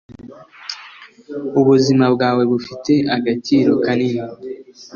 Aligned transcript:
ubuzima 1.59 2.05
bwawe 2.15 2.43
bufite 2.51 2.93
agaciro 3.15 3.71
kanini 3.85 4.23